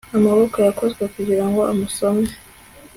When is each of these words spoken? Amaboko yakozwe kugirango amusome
Amaboko 0.17 0.55
yakozwe 0.65 1.03
kugirango 1.15 1.61
amusome 1.71 2.29